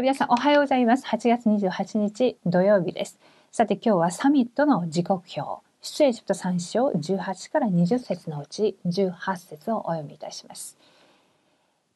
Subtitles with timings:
[0.00, 1.04] 皆さんおはようございます。
[1.04, 3.18] 8月28日土曜日です。
[3.52, 10.78] さて今日はサミットの時刻表、出エジプト3章18から20節のうち18節をお読みいたします。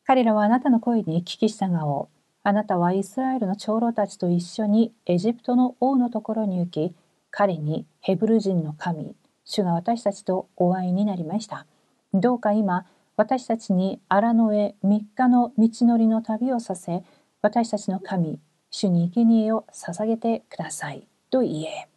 [0.04, 2.08] 彼らはあなたの声に聞き従おう。
[2.42, 6.94] あなたはイスラエルの長老たちと一緒にエジプトの王のところに行き、
[7.30, 9.14] 彼にヘブル人の神、
[9.46, 11.64] 主が私たちとお会いになりました。
[12.12, 12.84] どうか今、
[13.16, 17.02] 私たちに荒野へ3日の道のりの旅をさせ、
[17.44, 18.40] 私たちの神、
[18.70, 21.06] 主に生贄を捧げてください。
[21.28, 21.88] と言え。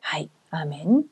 [0.00, 1.06] はい、アーメン。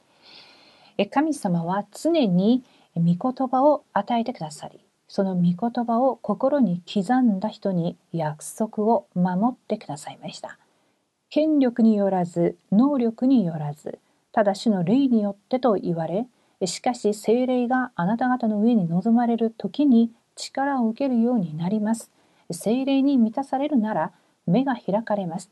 [1.11, 10.59] 神様は常に御言葉を与えてくださり、その御言葉を心に刻んだ人に約束を守ってくださいました。
[11.31, 14.01] 権力によらず、能力によらず、
[14.33, 16.27] ただ主の霊によってと言われ、
[16.67, 22.11] しかし精霊があなた方の上に臨まれる時に力を受けるようになります。
[22.51, 24.13] 精霊に満たされるなら
[24.47, 25.51] 目が開かれます。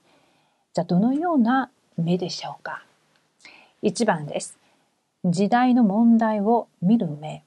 [0.74, 2.84] じゃあどのような目でしょうか
[3.83, 4.58] ?1 番です。
[5.25, 7.44] 時代の問題を見る目。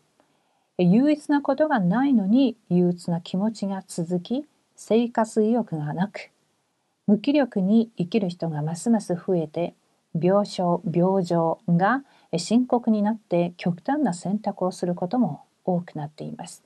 [0.77, 6.31] 憂鬱なことがないのに憂鬱な気持ちが続き、生活意欲がなく、
[7.07, 9.73] 無気力に生きる人がますます増えて、
[10.19, 12.03] 病床、病状が
[12.37, 16.63] 深刻になって極端な選択をすることも多くなっています。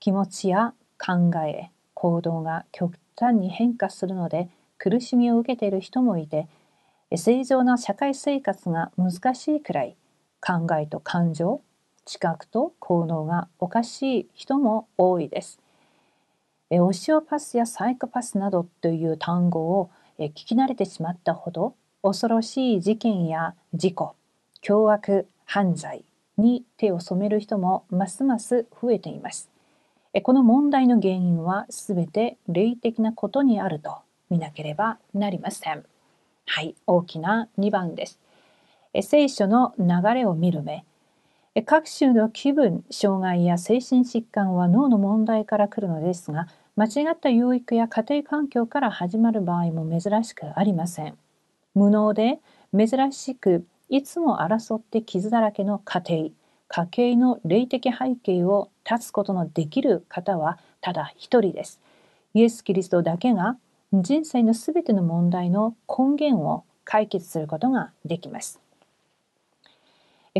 [0.00, 1.70] 気持ちや考え、
[2.02, 6.48] 行動が極端に変化するので苦しみを受けている人もいて
[7.14, 9.94] 正常な社会生活が難しいくらい
[10.40, 11.60] 考えと感情
[12.04, 15.60] 知覚と行動がおかしい人も多いです。
[16.72, 24.16] オシオパスやサイコパスなどという単語を聞き慣れてしまったほど恐ろしい事件や事故
[24.60, 26.04] 凶悪犯罪
[26.36, 29.51] に手を染める人もますます増えています。
[30.20, 33.96] この問題の原因はすべて霊的なことにあると
[34.28, 35.84] 見なければなりません。
[36.46, 38.18] はい、大きな2番です。
[39.00, 40.84] 聖書の流れを見る目。
[41.64, 51.16] 各種の気分、障害や精神疾患は脳の問題から来るのですが、間違った養育や家庭環境から始まる場合も珍しくありません。
[51.74, 52.40] 無能で
[52.74, 56.30] 珍しくいつも争って傷だらけの家庭、
[56.74, 61.82] 家計の霊的背景を断つことのできる方はただ一人です。
[62.32, 63.58] イエス・キリストだけが
[63.92, 68.58] 人生のすべての問題の根源を解決することができます。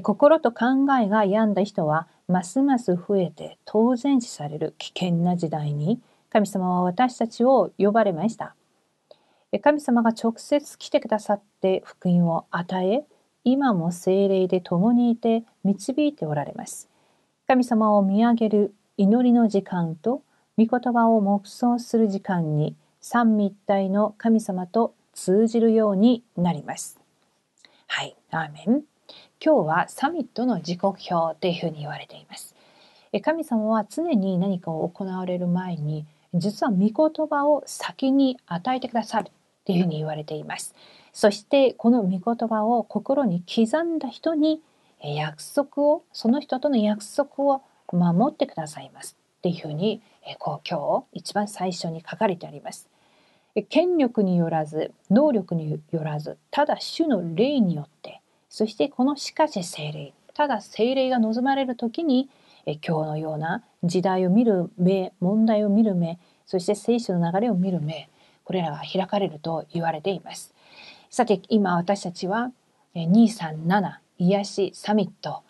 [0.03, 6.00] 心と考えが病んだ人はますます増えて当然視される危険な時代に
[6.31, 8.54] 神様は私たちを呼ばれました。
[9.62, 13.04] 神様が直接来てくださって福音を与え
[13.45, 16.89] 今も精霊で共にいて導いておられます。
[17.47, 20.23] 神様を見上げる祈りの時間と
[20.57, 27.01] 御言葉を黙想する時間に三位一体の神様と通じるようになります。
[27.89, 28.83] はい、アーメン。
[29.45, 32.55] 今日はサミットの時刻表というふうに言われています。
[33.23, 39.31] 神様は常に何かを行われる前に実は御言葉を先に与えてくださる
[39.67, 40.75] というふうに言われています。
[41.12, 44.62] そしてこの御言葉を心に刻んだ人に
[45.03, 47.62] 約束をその人との約束を
[47.93, 50.00] 守ってくださいますっていうふうに
[50.39, 52.89] こう今日一番最初に書かれてあります。
[53.69, 62.31] 権力によらず能力によらずただ主の霊によってそしてこのしかし精霊ただ精霊が望まれる時に
[62.65, 68.09] 今日のような時代を見る目問題を見る目そして聖書の流れを見る目
[68.44, 70.55] これらが開かれると言われています。
[71.15, 72.53] さて今私たちは
[72.97, 75.43] 237癒しサミット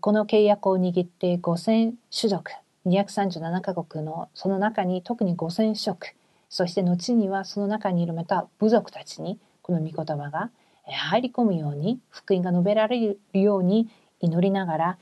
[0.00, 2.52] この契約を握って5000種族
[2.86, 6.14] 237カ国のその中に特に5000食
[6.48, 10.50] そして後にはその中にいるまた部族たちにこの御言葉が
[10.86, 12.98] 入り込むように福音が述べられ
[13.34, 14.98] るように祈りながら、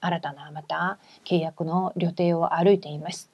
[0.00, 3.30] 新たなまた契約の旅程を歩いています。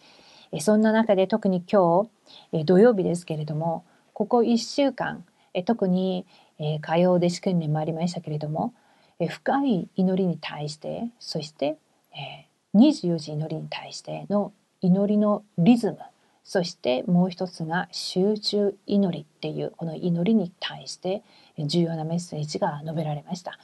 [0.60, 2.08] そんな中で特に今
[2.52, 5.24] 日、土曜日ですけれどもここ1週間
[5.56, 6.26] え特に、
[6.58, 8.74] え火曜弟子訓練もありましたけれども、
[9.18, 11.78] え深い祈りに対してそして、
[12.12, 15.98] え24時祈りに対しての祈りのリズム
[16.44, 21.22] そしてもう一つが集中祈りっていうこの祈りに対して
[21.58, 23.58] 重要なメッセージが述べられました。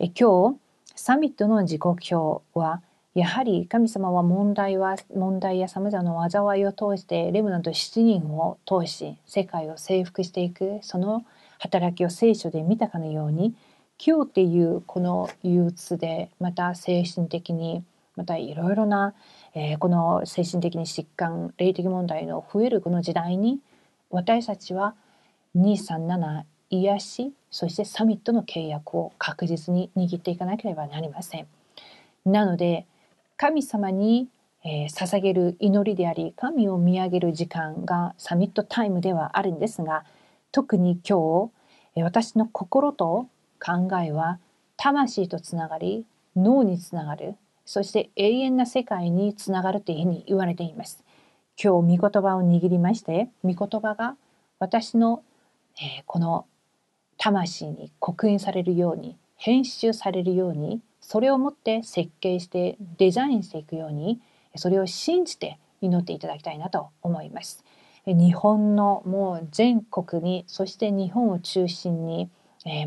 [0.00, 0.58] え今日
[0.96, 2.82] サミットの時刻表は
[3.14, 11.24] やはり神様は問題は問題やさまざまな災いを通してレムナント7人を通し世界を征服していくその
[11.58, 13.54] 働きを聖書で見たかのように
[14.04, 17.84] 今日っていうこの憂鬱でまた精神的に
[18.16, 19.14] またいろいろな
[19.54, 23.60] えー、この精神的に疾患霊的問題の増えるこの時代に
[24.10, 24.94] 私たちは
[25.56, 31.46] 237癒しそしてサミットの契約を確実に握っていかなければなりません。
[32.24, 32.86] なので
[33.36, 34.28] 神様に、
[34.64, 40.04] えー、捧げる祈りであり神を見上げる時間がサミットタイムではあるんですが
[40.52, 41.50] 特に今
[41.94, 43.26] 日私の心と
[43.60, 44.38] 考えは
[44.76, 46.06] 魂とつながり
[46.36, 51.04] 脳につながるそして永遠な世界につながるというふうに言われています。
[51.62, 54.16] 今日御言葉を握りまして御言葉が
[54.58, 55.22] 私の、
[55.76, 56.46] えー、この
[57.18, 64.20] 魂に刻印されるように編集されるようにそれをもって設計してデザインしていくように
[64.56, 67.64] それを信じて祈っていただきたいなと思います。
[68.06, 72.30] 日本のもう全国にそして日本を中心に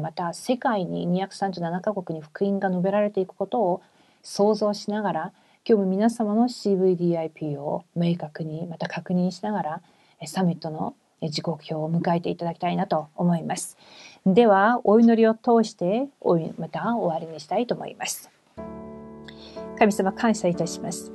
[0.02, 3.82] また世界に237カ国に福音が述べられていくことを
[4.24, 5.34] 想像しながら
[5.68, 9.82] 今日も皆様の CVDIP を明確にまた確認しながら
[10.26, 13.78] サミットの時刻表を迎えていただきたいなと思います。
[14.26, 16.08] ではお祈りを通して
[16.58, 18.32] また終わりにしたいと思います。
[19.78, 21.12] 神様感謝いたします。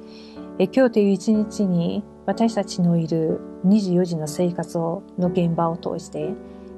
[0.61, 6.35] え今日という一日に私たちのいる24時の生活をの現場を通して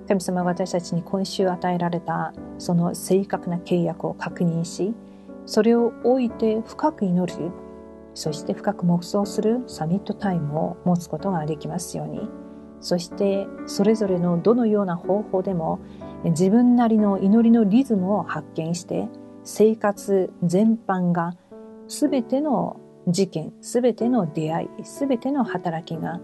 [0.09, 4.95] 神様私たちに今週与えられたその正確な契約を確認し
[5.45, 7.51] それを置いて深く祈る
[8.15, 12.27] そして深く黙想するサミットタイムを持つことができますように
[12.81, 15.81] そしてそれぞれのどのような方法でも
[16.31, 19.09] 自分なりの祈りのリズムを発見して
[19.45, 21.35] 生活全般が
[21.89, 22.79] 全ての
[23.09, 26.21] 事件全ての出会い全ての働きが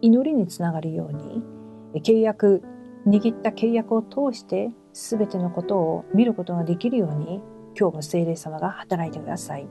[0.00, 1.42] 祈りにつながるように
[2.00, 2.62] 契約
[3.06, 7.42] 握った契約を通して全てのことを見ることができるように
[7.78, 9.66] 今日も聖霊様が働いてください。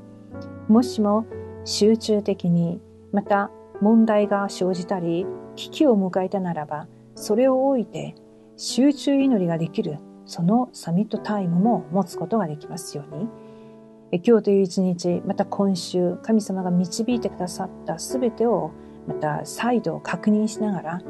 [0.67, 1.25] もしも
[1.65, 2.81] 集中的に
[3.11, 3.49] また
[3.81, 8.15] 問題が生じたり危機を迎えたならばそれを置いて
[8.65, 18.71] 集中祈りができるそのサミットタイムも持つことができますように今日という一日また今週神様が導いてくださった全てを
[19.05, 21.01] また再度確認しながら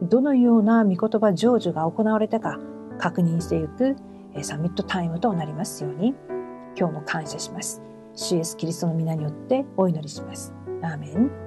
[0.00, 2.58] どのような御言葉成就が行われたか
[2.98, 3.96] 確認していく
[4.42, 6.14] サミットタイムとなりますように
[6.74, 7.82] 今日も感謝します。
[8.14, 10.54] 主イエスキリストの皆によってお祈りします。
[10.82, 11.43] アーメン